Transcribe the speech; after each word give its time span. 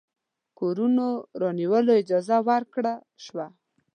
کورونو 0.59 1.07
د 1.19 1.23
رانیولو 1.41 1.91
اجازه 2.01 2.37
ورکړه 2.49 2.93
شوه. 3.25 3.47